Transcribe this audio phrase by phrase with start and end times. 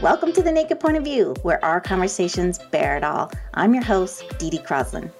[0.00, 3.30] Welcome to the Naked Point of View, where our conversations bear it all.
[3.52, 5.12] I'm your host, Dee Dee Croslin.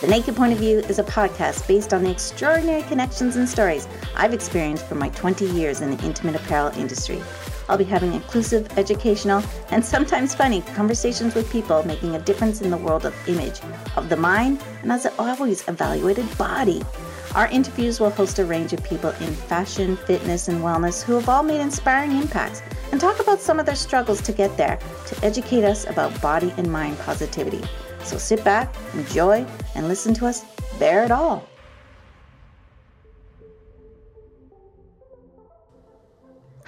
[0.00, 3.86] The Naked Point of View is a podcast based on the extraordinary connections and stories
[4.16, 7.22] I've experienced from my 20 years in the intimate apparel industry.
[7.68, 12.70] I'll be having inclusive, educational, and sometimes funny conversations with people making a difference in
[12.70, 13.60] the world of image,
[13.96, 16.82] of the mind, and as always, evaluated body.
[17.34, 21.28] Our interviews will host a range of people in fashion, fitness, and wellness who have
[21.28, 25.24] all made inspiring impacts and talk about some of their struggles to get there to
[25.24, 27.62] educate us about body and mind positivity.
[28.02, 29.44] So sit back, enjoy,
[29.74, 30.44] and listen to us
[30.78, 31.46] bear it all.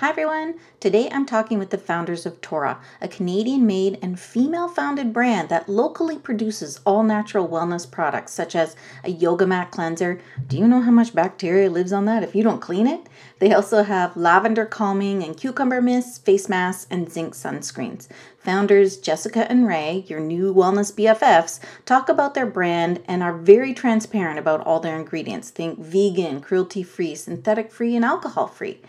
[0.01, 0.55] Hi everyone!
[0.81, 5.51] Today I'm talking with the founders of Taurah, a Canadian made and female founded brand
[5.51, 10.19] that locally produces all natural wellness products such as a yoga mat cleanser.
[10.49, 13.11] Do you know how much bacteria lives on that if you don't clean it?
[13.41, 18.09] They also have lavender calming and cucumber mist, face masks, and zinc sunscreens.
[18.39, 23.75] Founders Jessica and Rhae, your new wellness BFFs, talk about their brand and are very
[23.75, 25.51] transparent about all their ingredients.
[25.51, 28.81] Think vegan, cruelty free, synthetic free, and alcohol free.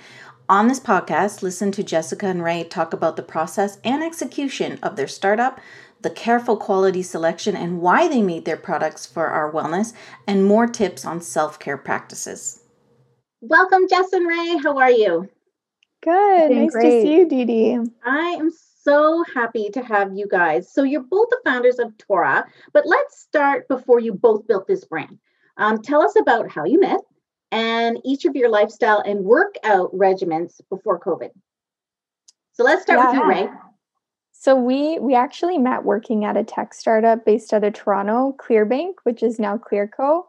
[0.52, 4.98] On this podcast, listen to Jessica and Rhae talk about the process and execution of
[4.98, 5.62] their startup,
[6.02, 9.94] the careful quality selection, and why they made their products for our wellness,
[10.28, 12.64] and more tips on self care practices.
[13.40, 14.62] Welcome, Jess and Rhae.
[14.62, 15.30] How are you?
[16.04, 16.52] Good.
[16.52, 16.84] Nice great.
[16.84, 17.78] to see you, Dee Dee.
[18.04, 18.52] I am
[18.84, 20.70] so happy to have you guys.
[20.70, 24.84] So, you're both the founders of Taurah, but let's start before you both built this
[24.84, 25.18] brand.
[25.56, 27.00] Um, tell us about how you met
[27.52, 31.30] and each of your lifestyle and workout regimens before COVID.
[32.54, 33.12] So let's start yeah.
[33.12, 33.58] with you, Rhae.
[34.32, 38.94] So we we actually met working at a tech startup based out of Toronto, Clearbanc,
[39.04, 40.24] which is now Clearco.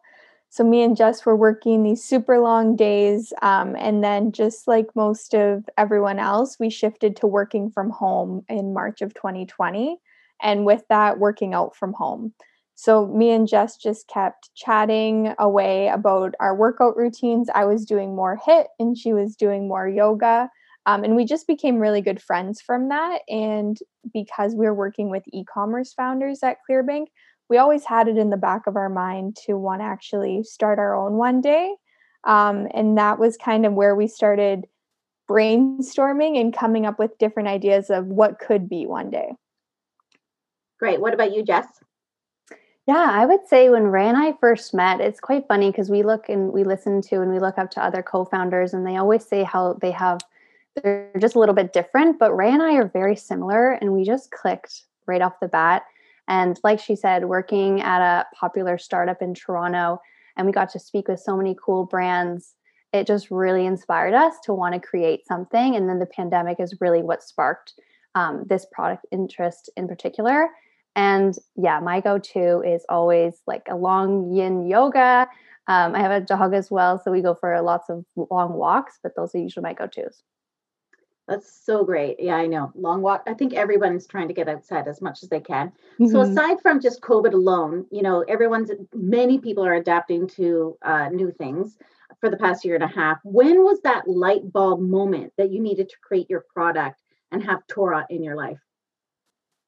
[0.51, 4.95] So me and Jess were working these super long days, um, and then just like
[4.95, 9.97] most of everyone else, we shifted to working from home in March of 2020,
[10.43, 12.35] and with that, working out from home.
[12.83, 17.49] So me and Jess just kept chatting away about our workout routines.
[17.55, 20.51] I was doing more HIIT and she was doing more yoga.
[20.87, 23.21] Um, and we just became really good friends from that.
[23.29, 23.79] And
[24.13, 27.07] because we were working with e commerce founders at Clearbanc,
[27.49, 30.81] we always had it in the back of our mind to want to actually start
[30.81, 31.77] our own one day.
[32.25, 34.67] Um, and that was kind of where we started
[35.31, 39.35] brainstorming and coming up with different ideas of what could be one day.
[40.81, 41.01] Great.
[41.01, 41.69] What about you, Jess?
[42.87, 46.03] Yeah, I would say when Rhae and I first met, it's quite funny because we
[46.03, 49.25] look and we listen to and we look up to other co-founders and they always
[49.25, 50.19] say how they have
[50.83, 54.05] they're just a little bit different, but Rhae and I are very similar and we
[54.05, 55.83] just clicked right off the bat.
[56.29, 60.01] And like she said, working at a popular startup in Toronto
[60.37, 62.55] and we got to speak with so many cool brands,
[62.93, 65.77] it just really inspired us to want to create something.
[65.77, 67.75] And then the pandemic is really what sparked
[68.15, 70.49] um, this product interest in particular.
[70.95, 75.29] And yeah, my go to is always like a long yin yoga.
[75.69, 78.99] Um, I have a dog as well, so we go for lots of long walks,
[79.03, 80.23] but those are usually my go tos.
[81.29, 82.17] That's so great.
[82.19, 82.73] Yeah, I know.
[82.75, 83.23] Long walk.
[83.29, 85.69] I think everyone's trying to get outside as much as they can.
[85.69, 86.09] Mm-hmm.
[86.09, 91.09] So aside from just COVID alone, you know, everyone's many people are adapting to uh,
[91.11, 91.79] new things
[92.21, 93.19] for the past year and a half.
[93.23, 97.01] When was that light bulb moment that you needed to create your product
[97.31, 98.59] and have Taurah in your life?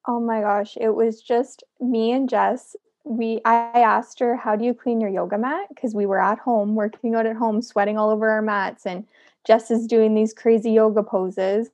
[0.06, 2.76] Oh my gosh, it was just me and Jess.
[3.04, 6.38] We I asked her, "How do you clean your yoga mat?" because we were at
[6.38, 9.06] home working out at home, sweating all over our mats and
[9.46, 11.70] Jess is doing these crazy yoga poses.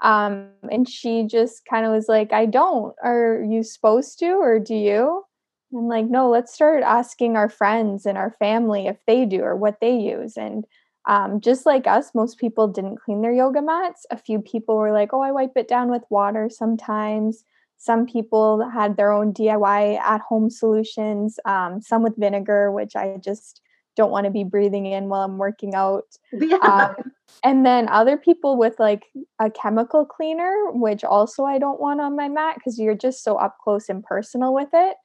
[0.00, 2.94] Um, and she just kind of was like, I don't.
[3.02, 5.24] Are you supposed to, or do you?
[5.72, 9.40] And I'm like, no, let's start asking our friends and our family if they do
[9.42, 10.36] or what they use.
[10.36, 10.64] And
[11.06, 14.06] um, just like us, most people didn't clean their yoga mats.
[14.12, 17.44] A few people were like, oh, I wipe it down with water sometimes.
[17.78, 23.18] Some people had their own DIY at home solutions, um, some with vinegar, which I
[23.22, 23.62] just
[23.96, 26.04] don't want to be breathing in while I'm working out.
[26.32, 26.56] Yeah.
[26.56, 27.12] Um,
[27.44, 29.06] and then other people with like
[29.40, 33.36] a chemical cleaner, which also I don't want on my mat because you're just so
[33.36, 34.96] up close and personal with it.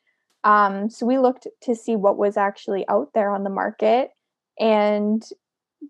[0.43, 4.09] Um, so we looked to see what was actually out there on the market,
[4.59, 5.23] and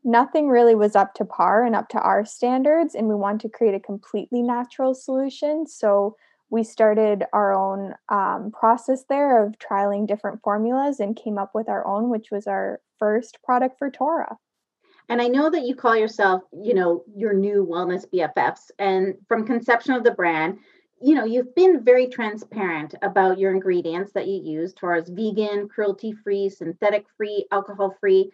[0.04, 2.94] nothing really was up to par and up to our standards.
[2.96, 5.66] And we want to create a completely natural solution.
[5.68, 6.16] So
[6.54, 11.68] we started our own um, process there of trialing different formulas and came up with
[11.68, 14.36] our own, which was our first product for Taurah.
[15.10, 18.70] And I know that you call yourself, you know, your new wellness BFFs.
[18.78, 20.60] And from conception of the brand,
[21.02, 26.14] you know, you've been very transparent about your ingredients that you use towards vegan, cruelty
[26.14, 28.32] free, synthetic free, alcohol free.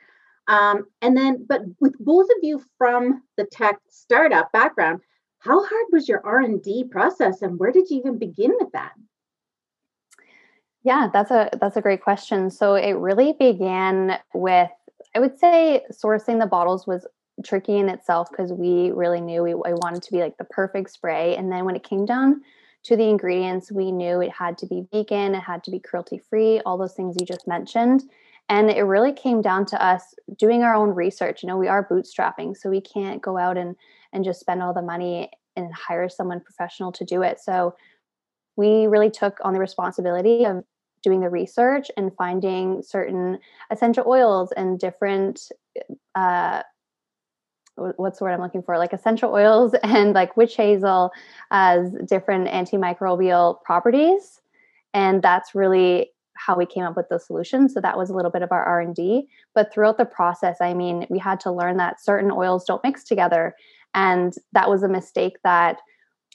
[0.50, 5.00] Um, and then, but with both of you from the tech startup background,
[5.40, 8.92] how hard was your R&D process and where did you even begin with that?
[10.84, 12.50] Yeah, that's a that's a great question.
[12.50, 14.70] So it really began with
[15.16, 17.06] I would say sourcing the bottles was
[17.44, 20.92] tricky in itself because we really knew we I wanted to be like the perfect
[20.92, 22.42] spray and then when it came down
[22.84, 26.18] to the ingredients we knew it had to be vegan, it had to be cruelty
[26.30, 28.04] free, all those things you just mentioned.
[28.48, 31.44] And it really came down to us doing our own research.
[31.44, 33.76] You know, we are bootstrapping, so we can't go out and
[34.14, 37.40] and just spend all the money and hire someone professional to do it.
[37.40, 37.76] So
[38.56, 40.64] we really took on the responsibility of
[41.02, 43.40] doing the research and finding certain
[43.72, 45.50] essential oils and different
[46.16, 46.62] uh,
[47.96, 48.78] what's the word I'm looking for?
[48.78, 51.12] Like essential oils and like witch hazel
[51.52, 54.42] as different antimicrobial properties.
[54.94, 57.68] And that's really how we came up with the solution.
[57.68, 59.28] So that was a little bit of our R&D.
[59.54, 63.04] But throughout the process, I mean, we had to learn that certain oils don't mix
[63.04, 63.56] together.
[63.94, 65.80] And that was a mistake that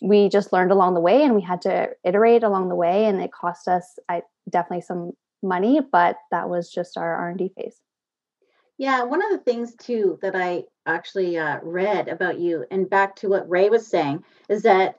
[0.02, 3.22] we just learned along the way and we had to iterate along the way and
[3.22, 5.12] it cost us I definitely some
[5.42, 7.80] money, but that was just our R&D phase.
[8.76, 13.14] Yeah, one of the things too that I actually uh, read about you, and back
[13.16, 14.96] to what Rhae was saying, is that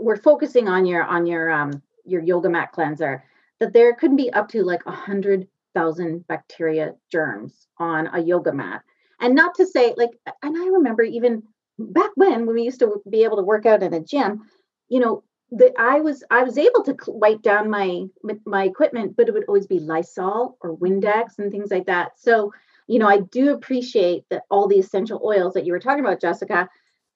[0.00, 3.22] we're focusing on your on your um your yoga mat cleanser.
[3.60, 8.52] That there could be up to like a hundred thousand bacteria germs on a yoga
[8.52, 8.82] mat,
[9.20, 10.10] and not to say like,
[10.42, 11.44] and I remember even
[11.78, 14.42] back when when we used to be able to work out in a gym,
[14.88, 15.22] you know,
[15.52, 18.04] that I was I was able to wipe down my
[18.44, 22.18] my equipment, but it would always be Lysol or Windex and things like that.
[22.18, 22.52] So
[22.88, 26.20] you know, I do appreciate that all the essential oils that you were talking about,
[26.20, 26.68] Jessica.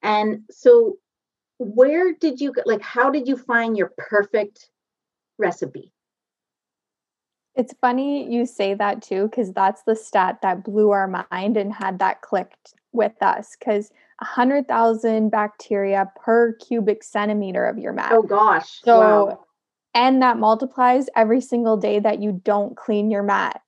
[0.03, 0.97] And so,
[1.57, 2.81] where did you like?
[2.81, 4.69] How did you find your perfect
[5.39, 5.91] recipe?
[7.55, 11.73] It's funny you say that too, because that's the stat that blew our mind and
[11.73, 13.55] had that clicked with us.
[13.57, 18.11] Because 100,000 bacteria per cubic centimeter of your mat.
[18.11, 18.81] Oh, gosh.
[18.83, 19.45] So, wow.
[19.93, 23.61] and that multiplies every single day that you don't clean your mat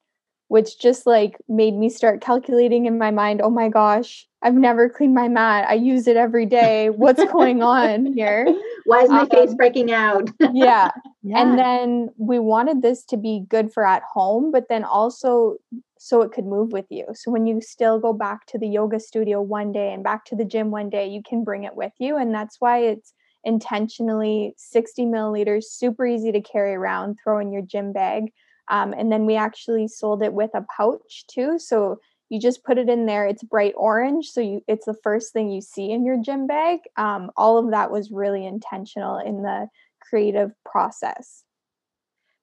[0.47, 4.89] which just like made me start calculating in my mind oh my gosh i've never
[4.89, 8.45] cleaned my mat i use it every day what's going on here
[8.85, 10.89] why is my um, face breaking out yeah.
[11.23, 15.57] yeah and then we wanted this to be good for at home but then also
[15.97, 18.99] so it could move with you so when you still go back to the yoga
[18.99, 21.93] studio one day and back to the gym one day you can bring it with
[21.99, 23.13] you and that's why it's
[23.43, 28.31] intentionally 60 milliliters super easy to carry around throw in your gym bag
[28.67, 31.59] um, and then we actually sold it with a pouch too.
[31.59, 31.99] So
[32.29, 33.25] you just put it in there.
[33.25, 36.79] It's bright orange, so you it's the first thing you see in your gym bag.
[36.97, 39.67] Um, all of that was really intentional in the
[40.01, 41.43] creative process.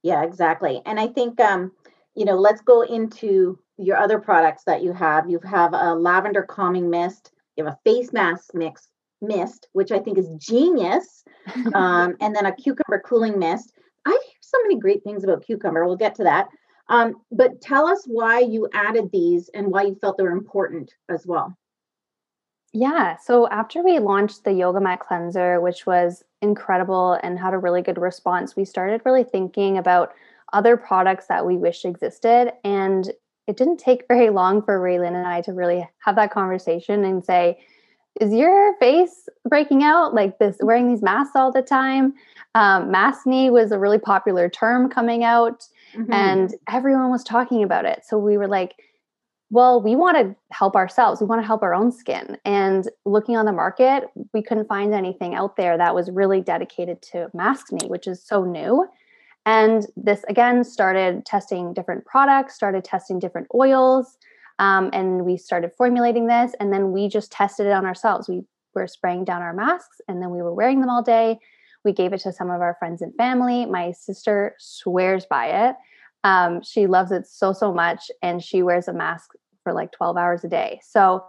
[0.02, 0.82] Yeah, exactly.
[0.86, 1.72] And I think um,
[2.14, 5.28] you know, let's go into your other products that you have.
[5.28, 7.32] You have a lavender calming mist.
[7.56, 8.88] You have a face mask mix
[9.20, 11.24] mist, which I think is genius,
[11.74, 13.72] um, and then a cucumber cooling mist.
[14.04, 15.86] I hear so many great things about cucumber.
[15.86, 16.48] We'll get to that.
[16.88, 20.92] Um, but tell us why you added these and why you felt they were important
[21.08, 21.56] as well.
[22.74, 23.16] Yeah.
[23.18, 27.82] So after we launched the Yoga Mat Cleanser, which was incredible and had a really
[27.82, 30.12] good response, we started really thinking about
[30.52, 32.52] other products that we wish existed.
[32.64, 33.10] And
[33.46, 37.24] it didn't take very long for Raylan and I to really have that conversation and
[37.24, 37.58] say,
[38.20, 40.14] is your face breaking out?
[40.14, 42.14] Like this wearing these masks all the time.
[42.54, 46.12] Um, maskne was a really popular term coming out mm-hmm.
[46.12, 48.04] and everyone was talking about it.
[48.06, 48.74] So we were like
[49.50, 51.20] well we want to help ourselves.
[51.20, 52.36] We want to help our own skin.
[52.44, 57.00] And looking on the market we couldn't find anything out there that was really dedicated
[57.12, 58.86] to maskne which is so new
[59.46, 64.18] and this again started testing different products started testing different oils
[64.58, 68.28] um, and we started formulating this, and then we just tested it on ourselves.
[68.28, 68.42] We
[68.74, 71.38] were spraying down our masks, and then we were wearing them all day.
[71.84, 73.66] We gave it to some of our friends and family.
[73.66, 75.76] My sister swears by it.
[76.24, 79.30] Um, she loves it so, so much, and she wears a mask
[79.64, 80.80] for like 12 hours a day.
[80.84, 81.24] So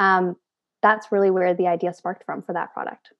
[0.00, 0.34] um,
[0.82, 3.10] that's really where the idea sparked from for that product.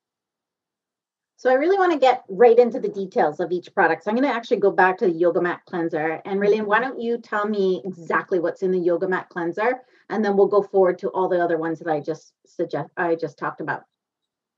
[1.44, 4.02] So I really want to get right into the details of each product.
[4.02, 6.22] So I'm going to actually go back to the Yoga Mat Cleanser.
[6.24, 9.82] And Raylene, why don't you tell me exactly what's in the Yoga Mat Cleanser?
[10.08, 13.16] And then we'll go forward to all the other ones that I just suggest I
[13.16, 13.82] just talked about.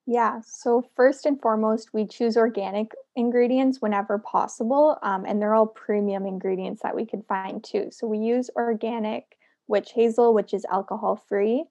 [0.07, 5.67] Yeah, so first and foremost, we choose organic ingredients whenever possible, um, and they're all
[5.67, 7.89] premium ingredients that we can find too.
[7.91, 11.65] So we use organic witch hazel, which is alcohol free,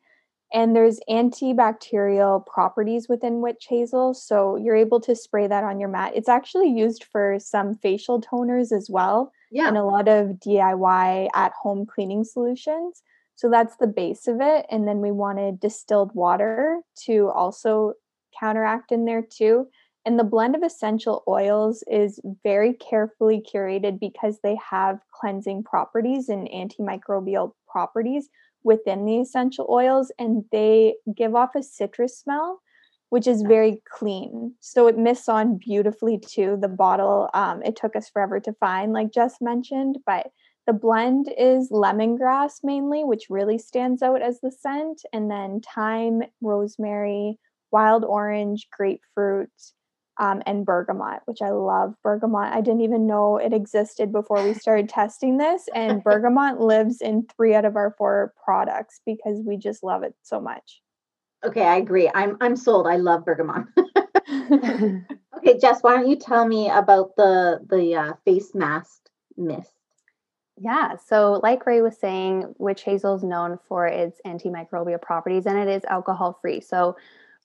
[0.54, 5.90] and there's antibacterial properties within witch hazel so you're able to spray that on your
[5.90, 6.14] mat.
[6.16, 9.68] It's actually used for some facial toners as well yeah.
[9.68, 13.02] and a lot of diy at home cleaning solutions.
[13.36, 14.66] So that's the base of it.
[14.72, 17.94] And then we wanted distilled water to also
[18.40, 19.68] counteract in there too.
[20.06, 26.30] And the blend of essential oils is very carefully curated because they have cleansing properties
[26.30, 28.30] and antimicrobial properties
[28.66, 32.62] within the essential oils and they give off a citrus smell
[33.10, 34.54] which is very clean.
[34.60, 38.92] So it mists on beautifully too the bottle um, it took us forever to find
[38.92, 40.32] like just mentioned but
[40.68, 46.24] the blend is lemongrass mainly which really stands out as the scent and then thyme
[46.42, 47.38] rosemary
[47.72, 49.50] wild orange grapefruit
[50.18, 51.96] um, and bergamot, which I love.
[52.04, 55.68] Bergamot, I didn't even know it existed before we started testing this.
[55.74, 60.16] And bergamot lives in three out of our four products because we just love it
[60.24, 60.82] so much.
[61.44, 62.10] Okay, I agree.
[62.14, 62.88] I'm I'm sold.
[62.88, 63.68] I love bergamot.
[65.38, 69.72] okay, Jess, why don't you tell me about the the uh, face mask mist?
[70.58, 75.58] Yeah, so like Rhae was saying, witch hazel is known for its antimicrobial properties and
[75.58, 76.62] it is alcohol free.
[76.62, 76.96] So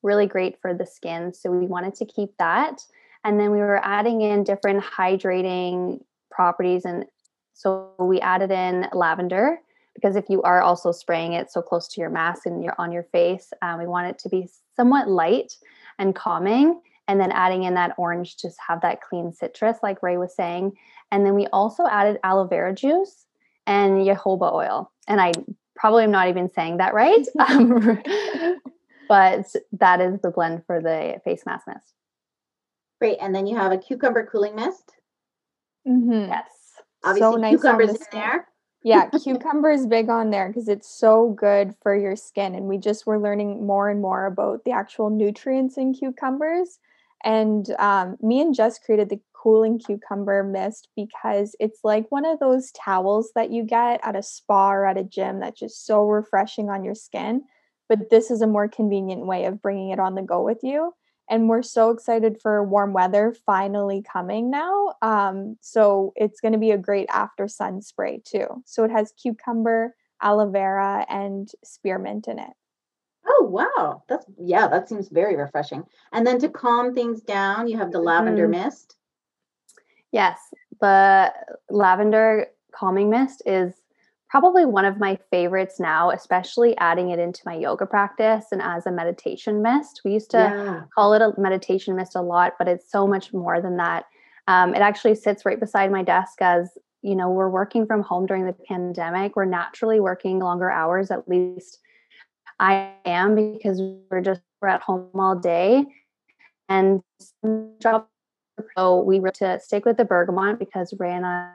[0.03, 1.33] really great for the skin.
[1.35, 2.83] So we wanted to keep that.
[3.25, 6.85] And then we were adding in different hydrating properties.
[6.85, 7.05] And
[7.53, 9.59] so we added in lavender
[9.95, 12.93] because if you are also spraying it so close to your mask and you're on
[12.93, 15.53] your face, um, we want it to be somewhat light
[15.99, 16.81] and calming.
[17.09, 20.77] And then adding in that orange, just have that clean citrus, like Rhae was saying.
[21.11, 23.27] And then we also added aloe vera juice
[23.67, 24.93] and jojoba oil.
[25.09, 25.33] And I
[25.75, 27.27] probably am not even saying that right.
[27.39, 27.99] Um,
[29.11, 31.95] but that is the blend for the face mask mist.
[33.01, 33.19] Great.
[33.21, 34.93] And then you have a cucumber cooling mist.
[35.87, 36.31] Mm-hmm.
[36.31, 36.47] Yes.
[37.03, 38.47] Obviously, so nice cucumbers in there.
[38.85, 42.55] yeah, cucumber is big on there because it's so good for your skin.
[42.55, 46.79] And we just were learning more and more about the actual nutrients in cucumbers.
[47.25, 52.39] And um, me and Jess created the cooling cucumber mist because it's like one of
[52.39, 56.05] those towels that you get at a spa or at a gym that's just so
[56.05, 57.43] refreshing on your skin
[57.91, 60.95] but this is a more convenient way of bringing it on the go with you.
[61.29, 66.59] And we're so excited for warm weather finally coming now um, so it's going to
[66.59, 68.47] be a great after sun spray too.
[68.65, 72.51] So it has cucumber aloe vera and spearmint in it.
[73.27, 74.03] Oh wow.
[74.09, 75.85] That's yeah that seems very refreshing.
[76.13, 78.53] And then to calm things down you have the lavender mm.
[78.53, 78.97] mist?
[80.13, 80.39] Yes
[80.81, 81.33] the
[81.69, 83.75] lavender calming mist is
[84.31, 88.87] probably one of my favorites now, especially adding it into my yoga practice and as
[88.87, 90.03] a meditation mist.
[90.05, 90.83] We used to yeah.
[90.95, 94.05] call it a meditation mist a lot, but it's so much more than that.
[94.47, 96.71] Um, it actually sits right beside my desk as
[97.03, 99.35] you know we're working from home during the pandemic.
[99.35, 101.79] We're naturally working longer hours, at least
[102.61, 105.87] I am, because we're just we're at home all day,
[106.69, 107.03] and
[107.81, 108.07] job.
[108.77, 111.53] So we were to stick with the bergamot because Rhae and I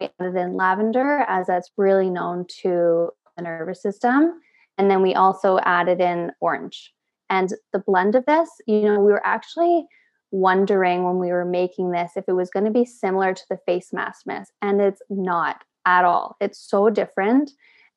[0.00, 4.40] added in lavender as that's really known to the nervous system.
[4.78, 6.92] And then we also added in orange.
[7.28, 9.86] And the blend of this, you know, we were actually
[10.32, 13.58] wondering when we were making this if it was going to be similar to the
[13.66, 14.52] face mask mist.
[14.62, 16.36] And it's not at all.
[16.40, 17.50] It's so different.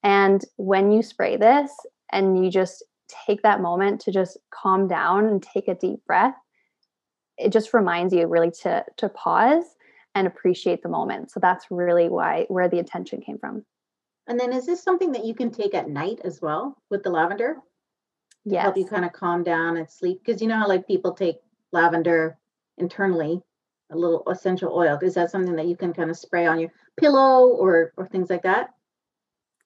[0.03, 1.71] And when you spray this
[2.11, 2.83] and you just
[3.27, 6.35] take that moment to just calm down and take a deep breath,
[7.37, 9.65] it just reminds you really to to pause
[10.15, 11.31] and appreciate the moment.
[11.31, 13.65] So that's really why where the intention came from.
[14.27, 17.09] And then is this something that you can take at night as well with the
[17.09, 17.57] lavender?
[18.45, 18.61] Yeah.
[18.61, 20.21] Help you kind of calm down and sleep.
[20.23, 21.37] Because you know how like people take
[21.71, 22.37] lavender
[22.77, 23.41] internally,
[23.91, 24.97] a little essential oil.
[25.01, 28.29] Is that something that you can kind of spray on your pillow or or things
[28.29, 28.69] like that?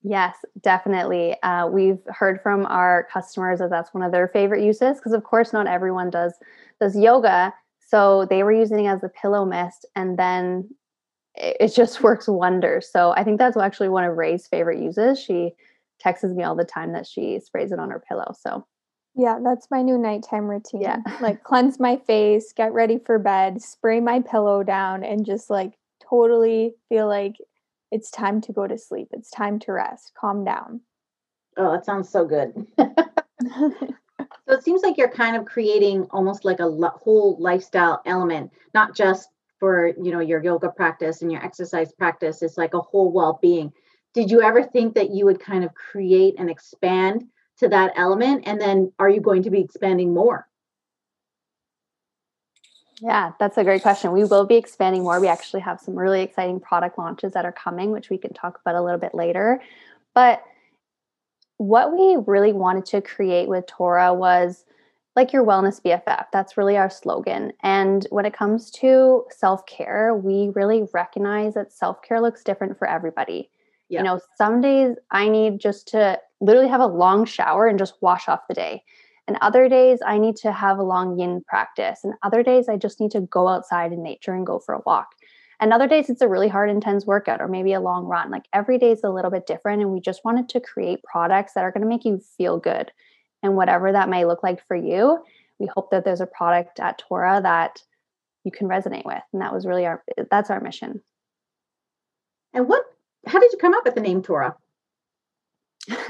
[0.03, 1.35] Yes, definitely.
[1.43, 5.23] Uh, we've heard from our customers that that's one of their favorite uses because, of
[5.23, 6.33] course, not everyone does
[6.79, 7.53] does yoga,
[7.87, 10.69] so they were using it as a pillow mist, and then
[11.35, 12.89] it just works wonders.
[12.91, 15.19] So I think that's actually one of Rhae's favorite uses.
[15.19, 15.53] She
[15.99, 18.33] texts me all the time that she sprays it on her pillow.
[18.39, 18.65] So
[19.15, 20.81] yeah, that's my new nighttime routine.
[20.81, 20.97] Yeah.
[21.21, 25.73] like cleanse my face, get ready for bed, spray my pillow down, and just like
[26.07, 27.35] totally feel like
[27.91, 29.07] it's time to go to sleep.
[29.11, 30.11] It's time to rest.
[30.19, 30.81] Calm down.
[31.55, 32.67] Oh, that sounds so good.
[34.47, 38.95] So it seems like you're kind of creating almost like a whole lifestyle element, not
[38.95, 42.41] just for you know your yoga practice and your exercise practice.
[42.41, 43.73] It's like a whole well-being.
[44.13, 47.25] Did you ever think that you would kind of create and expand
[47.57, 48.43] to that element?
[48.45, 50.47] And then are you going to be expanding more?
[53.01, 54.11] Yeah, that's a great question.
[54.11, 55.19] We will be expanding more.
[55.19, 58.59] We actually have some really exciting product launches that are coming, which we can talk
[58.61, 59.61] about a little bit later.
[60.15, 60.41] But
[61.57, 64.65] what we really wanted to create with Taurah was
[65.15, 66.25] like your wellness BFF.
[66.31, 67.51] That's really our slogan.
[67.63, 72.77] And when it comes to self care, we really recognize that self care looks different
[72.77, 73.49] for everybody.
[73.89, 73.99] Yeah.
[73.99, 77.95] You know, some days I need just to literally have a long shower and just
[78.01, 78.83] wash off the day.
[79.27, 82.01] And other days I need to have a long yin practice.
[82.03, 84.81] And other days I just need to go outside in nature and go for a
[84.85, 85.07] walk.
[85.59, 88.29] And other days it's a really hard, intense workout or maybe a long run.
[88.29, 89.81] Like every day is a little bit different.
[89.81, 92.91] And we just wanted to create products that are going to make you feel good.
[93.41, 95.23] And whatever that may look like for you,
[95.59, 97.81] we hope that there's a product at Taurah that
[98.43, 99.21] you can resonate with.
[99.33, 101.01] And that was really our that's our mission.
[102.53, 102.83] And what
[103.25, 104.55] how did you come up with the name Taurah?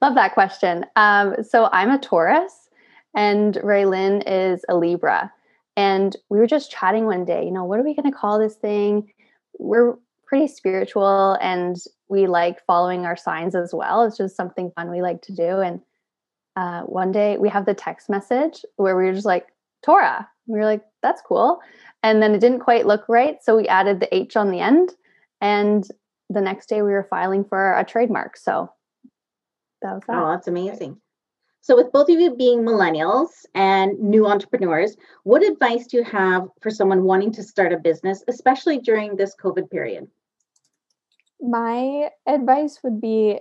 [0.00, 0.86] Love that question.
[0.94, 2.68] Um, so I'm a Taurus
[3.14, 5.32] and Raylin is a Libra.
[5.78, 8.36] And we were just chatting one day, you know, what are we going to call
[8.36, 9.12] this thing?
[9.60, 9.94] We're
[10.26, 11.76] pretty spiritual and
[12.08, 14.02] we like following our signs as well.
[14.02, 15.60] It's just something fun we like to do.
[15.60, 15.80] And
[16.56, 19.46] uh, one day we have the text message where we were just like,
[19.84, 20.28] Tora.
[20.48, 21.60] We were like, that's cool.
[22.02, 23.36] And then it didn't quite look right.
[23.40, 24.90] So we added the H on the end.
[25.40, 25.86] And
[26.28, 28.36] the next day we were filing for a trademark.
[28.36, 28.68] So
[29.82, 30.16] that was that.
[30.16, 31.00] Oh, that's amazing.
[31.60, 36.48] So, with both of you being millennials and new entrepreneurs, what advice do you have
[36.60, 40.08] for someone wanting to start a business, especially during this COVID period?
[41.40, 43.40] My advice would be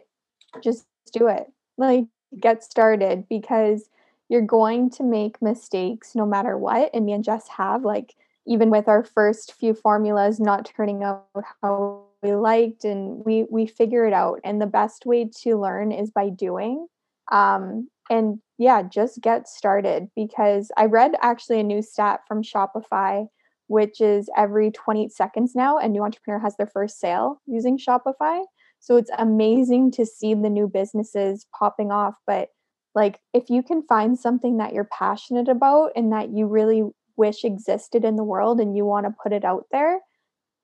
[0.62, 1.48] just do it.
[1.78, 2.06] Like,
[2.40, 3.90] get started because
[4.30, 6.90] you're going to make mistakes no matter what.
[6.94, 11.28] And me and Jess have, like, even with our first few formulas not turning out
[11.62, 15.92] how we liked and we we figure it out and the best way to learn
[15.92, 16.88] is by doing
[17.32, 23.26] um, and yeah just get started because i read actually a new stat from shopify
[23.68, 28.44] which is every 28 seconds now a new entrepreneur has their first sale using shopify.
[28.80, 32.50] So it's amazing to see the new businesses popping off but
[32.96, 36.84] like if you can find something that you're passionate about and that you really
[37.18, 40.00] wish existed in the world and you want to put it out there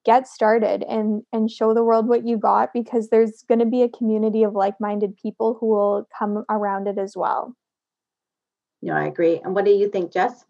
[0.06, 3.82] get started and and show the world what you got because there's going to be
[3.82, 7.56] a community of like-minded people who will come around it as well.
[8.82, 9.40] No i agree.
[9.44, 10.46] And what do you think jess?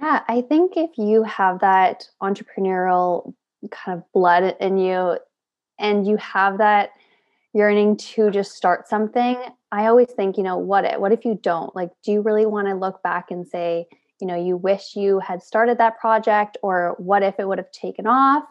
[0.00, 3.34] Yeah i think if you have that entrepreneurial
[3.70, 5.18] kind of blood in you
[5.78, 6.90] and you have that
[7.54, 9.36] yearning to just start something
[9.70, 11.74] i always think you know what if what if you don't?
[11.74, 13.86] Like do you really want to look back and say
[14.22, 17.72] you know you wish you had started that project or what if it would have
[17.72, 18.44] taken off?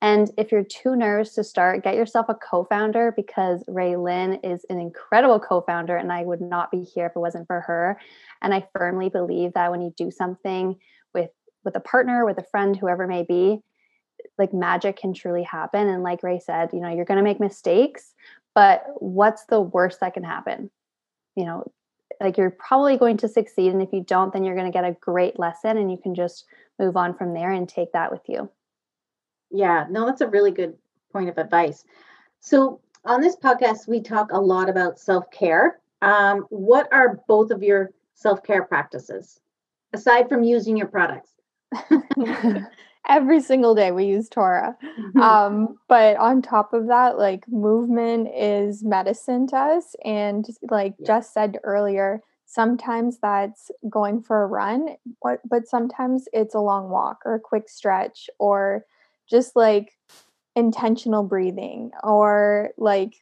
[0.00, 4.64] And if you're too nervous to start get yourself a co-founder because ray lynn is
[4.70, 7.98] an incredible co-founder and i would not be here if it wasn't for her.
[8.40, 10.76] And i firmly believe that when you do something
[11.12, 11.30] with
[11.64, 13.58] with a partner with a friend whoever may be
[14.38, 15.88] like magic can truly happen.
[15.88, 18.14] And like Rhae said you know you're going to make mistakes
[18.54, 20.70] but what's the worst that can happen?
[21.34, 21.72] You know
[22.20, 24.84] like you're probably going to succeed and if you don't then you're going to get
[24.84, 26.44] a great lesson and you can just
[26.78, 28.50] move on from there and take that with you.
[29.50, 30.74] Yeah no that's a really good
[31.12, 31.84] point of advice.
[32.40, 35.80] So on this podcast we talk a lot about self-care.
[36.02, 39.40] Um, what are both of your self-care practices
[39.92, 41.30] aside from using your products
[43.08, 44.74] every single day we use Taurah
[45.16, 45.20] Mm-hmm.
[45.20, 49.94] Um, but on top of that, like movement is medicine to us.
[50.04, 51.06] And like yeah.
[51.06, 56.88] Jess said earlier, sometimes that's going for a run, but, but sometimes it's a long
[56.90, 58.84] walk or a quick stretch or
[59.28, 59.92] just like
[60.54, 63.14] intentional breathing or like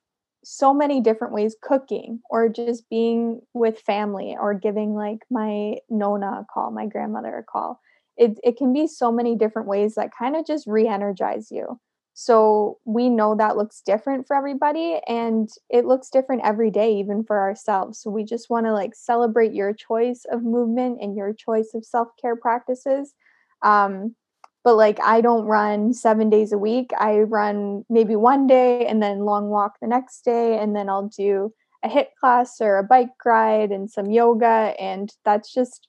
[0.44, 6.40] so many different ways cooking or just being with family or giving like my nona
[6.40, 7.80] a call my grandmother a call
[8.16, 11.81] it, it can be so many different ways that kind of just re-energize you.
[12.14, 17.24] So we know that looks different for everybody and it looks different every day even
[17.24, 17.98] for ourselves.
[17.98, 21.85] So we just want to like celebrate your choice of movement and your choice of
[21.85, 23.14] self-care practices.
[23.62, 24.14] Um,
[24.62, 26.90] but like i don't run seven days a week.
[26.98, 31.09] I run maybe one day and then long walk the next day and then i'll
[31.09, 31.53] do
[31.85, 35.88] a HIIT class or a bike ride and some yoga and that's just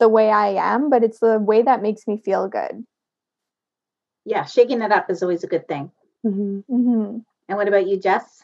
[0.00, 2.84] the way I am, but it's the way that makes me feel good.
[4.24, 5.90] Yeah, shaking it up is always a good thing.
[6.26, 6.60] Mm-hmm.
[6.74, 7.18] Mm-hmm.
[7.48, 8.42] And what about you, Jess?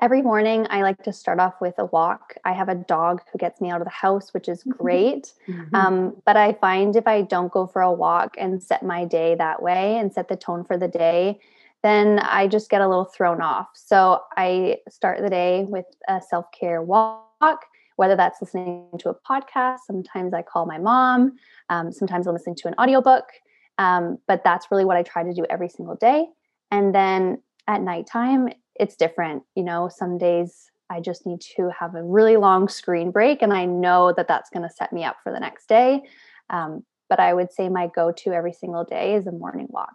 [0.00, 2.34] Every morning, I like to start off with a walk.
[2.44, 4.70] I have a dog who gets me out of the house, which is mm-hmm.
[4.70, 5.32] great.
[5.48, 5.74] Mm-hmm.
[5.74, 9.34] Um, but I find if I don't go for a walk and set my day
[9.36, 11.40] that way and set the tone for the day,
[11.82, 13.70] then I just get a little thrown off.
[13.74, 17.64] So I start the day with a self care walk
[17.98, 19.78] whether that's listening to a podcast.
[19.84, 21.32] Sometimes I call my mom.
[21.68, 23.24] Um, sometimes I'm listening to an audiobook.
[23.78, 26.26] Um, but that's really what I try to do every single day.
[26.70, 29.42] And then at nighttime, it's different.
[29.56, 33.52] You know, some days I just need to have a really long screen break, and
[33.52, 36.02] I know that that's going to set me up for the next day.
[36.50, 39.94] Um, but I would say my go to every single day is a morning walk.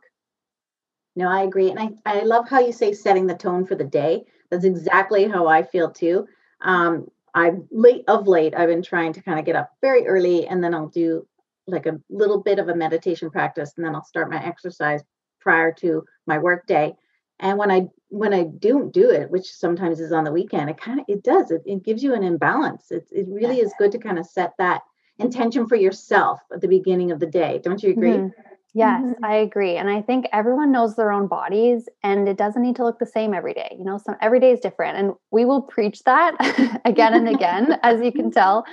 [1.16, 1.70] No, I agree.
[1.70, 4.26] And I, I love how you say setting the tone for the day.
[4.50, 6.28] That's exactly how I feel too.
[6.62, 10.48] Um, I'm late of late, I've been trying to kind of get up very early
[10.48, 11.28] and then I'll do
[11.68, 15.02] like a little bit of a meditation practice and then I'll start my exercise
[15.40, 16.96] prior to my work day.
[17.40, 20.78] And when I when I don't do it, which sometimes is on the weekend, it
[20.78, 22.92] kind of it does it, it gives you an imbalance.
[22.92, 24.82] It it really is good to kind of set that
[25.20, 27.60] intention for yourself at the beginning of the day.
[27.64, 28.12] Don't you agree?
[28.12, 28.53] Mm-hmm.
[28.76, 29.24] Yes, mm-hmm.
[29.24, 29.78] I agree.
[29.78, 33.06] And I think everyone knows their own bodies and it doesn't need to look the
[33.06, 33.76] same every day.
[33.78, 34.98] You know, some every day is different.
[34.98, 36.36] And we will preach that
[36.86, 38.66] again and again, as you can tell.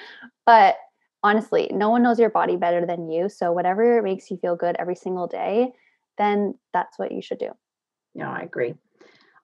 [0.47, 0.77] But
[1.23, 3.29] honestly, no one knows your body better than you.
[3.29, 5.73] So whatever makes you feel good every single day,
[6.17, 7.51] then that's what you should do.
[8.15, 8.75] Yeah, I agree.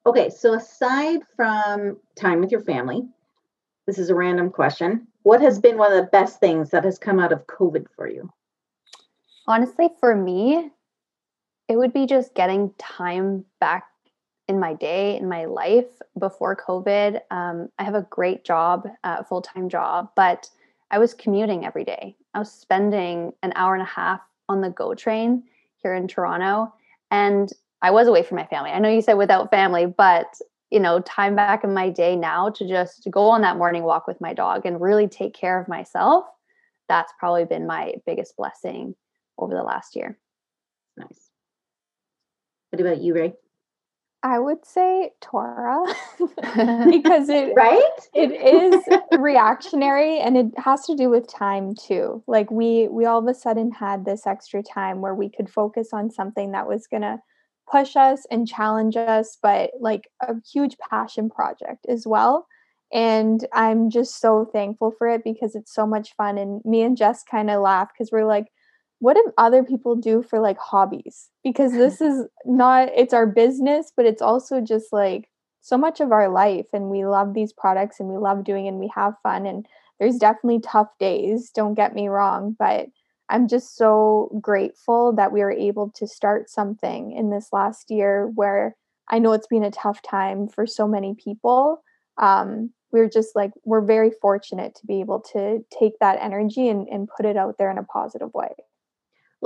[0.06, 3.02] Okay, so aside from time with your family,
[3.86, 5.06] this is a random question.
[5.22, 8.08] What has been one of the best things that has come out of COVID for
[8.08, 8.30] you?
[9.48, 10.70] Honestly, for me,
[11.68, 13.84] it would be just getting time back
[14.48, 15.86] in my day, in my life
[16.18, 17.20] before COVID.
[17.30, 20.48] Um, I have a great job, a full time job, but
[20.90, 22.16] I was commuting every day.
[22.34, 25.44] I was spending an hour and a half on the GO train
[25.82, 26.72] here in Toronto.
[27.10, 28.70] And I was away from my family.
[28.70, 30.26] I know you said without family, but
[30.70, 34.08] you know, time back in my day now to just go on that morning walk
[34.08, 36.24] with my dog and really take care of myself.
[36.88, 38.94] That's probably been my biggest blessing
[39.38, 40.18] over the last year.
[40.96, 41.30] Nice.
[42.70, 43.34] What about you, Rhae?
[44.26, 45.86] I would say Taurah
[46.90, 48.84] because it right it is
[49.20, 52.24] reactionary and it has to do with time too.
[52.26, 55.90] Like we we all of a sudden had this extra time where we could focus
[55.92, 57.18] on something that was going to
[57.70, 62.48] push us and challenge us but like a huge passion project as well.
[62.92, 66.96] And I'm just so thankful for it because it's so much fun and me and
[66.96, 68.48] Jess kind of laugh cuz we're like
[68.98, 71.28] what do other people do for like hobbies?
[71.44, 75.28] Because this is not, it's our business, but it's also just like
[75.60, 76.66] so much of our life.
[76.72, 79.46] And we love these products and we love doing and we have fun.
[79.46, 79.66] And
[79.98, 82.54] there's definitely tough days, don't get me wrong.
[82.58, 82.88] But
[83.28, 88.30] I'm just so grateful that we were able to start something in this last year
[88.34, 88.76] where
[89.08, 91.82] I know it's been a tough time for so many people.
[92.18, 96.86] Um, we're just like, we're very fortunate to be able to take that energy and,
[96.88, 98.54] and put it out there in a positive way.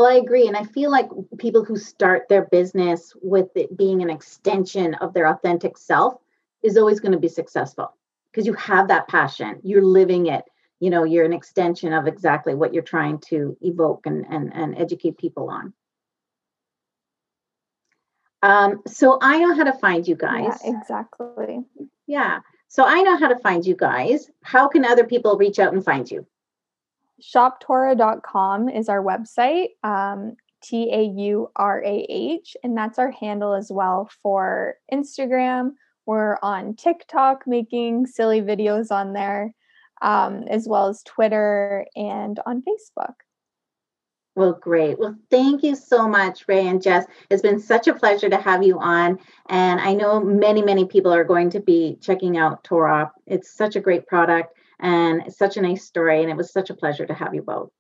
[0.01, 0.49] Well, I agree.
[0.49, 5.13] And I feel like people who start their business with it being an extension of
[5.13, 6.15] their authentic self
[6.63, 7.95] is always going to be successful
[8.33, 10.47] because you have that passion, you're living it.
[10.79, 14.79] You know, you're an extension of exactly what you're trying to evoke and, and, and
[14.79, 15.75] educate people on.
[18.43, 20.61] Um, so I know how to find you guys.
[20.65, 21.59] Yeah, exactly.
[22.07, 22.39] Yeah.
[22.69, 24.31] So I know how to find you guys.
[24.45, 26.27] How can other people reach out and find you?
[27.23, 33.55] shoptaurah.com is our website, um, T A U R A H, and that's our handle
[33.55, 35.73] as well for Instagram.
[36.07, 39.55] We're on TikTok making silly videos on there,
[40.03, 43.15] um, as well as Twitter and on Facebook.
[44.37, 44.99] Well, great.
[44.99, 47.05] Well, thank you so much, Rhae and Jess.
[47.31, 49.19] It's been such a pleasure to have you on.
[49.49, 53.11] And I know many, many people are going to be checking out Taurah.
[53.27, 56.23] It's such a great product and it's such a nice story.
[56.23, 57.71] And it was such a pleasure to have you both.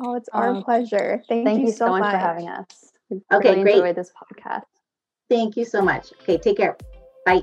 [0.00, 1.22] Oh, it's our um, pleasure.
[1.28, 2.92] Thank, thank you, you, so much, much for having us.
[3.10, 3.76] We okay, really great.
[3.76, 4.62] Enjoyed this podcast.
[5.28, 6.12] Thank you so much.
[6.22, 6.76] Okay, take care.
[7.26, 7.42] Bye.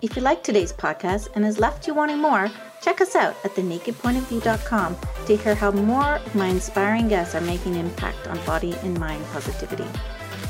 [0.00, 3.52] If you like today's podcast and has left you wanting more, check us out at
[3.52, 8.74] thenakedpointofview.com to hear how more of my inspiring guests are making an impact on body
[8.82, 9.86] and mind positivity.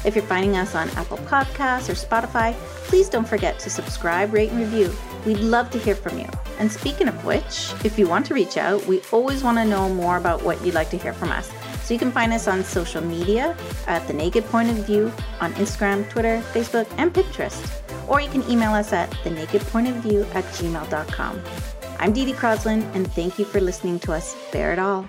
[0.04, 2.54] If you're finding us on Apple Podcasts or Spotify,
[2.86, 4.94] please don't forget to subscribe, rate, and review.
[5.26, 6.26] We'd love to hear from you.
[6.58, 9.88] And speaking of which, if you want to reach out, we always want to know
[9.88, 11.50] more about what you'd like to hear from us.
[11.82, 13.56] So you can find us on social media
[13.86, 17.80] at The Naked Point of View on Instagram, Twitter, Facebook, and Pinterest.
[18.08, 21.42] Or you can email us at thenakedpointofview at gmail.com.
[21.98, 25.08] I'm Dee Dee Crosland, and thank you for listening to us bear it all.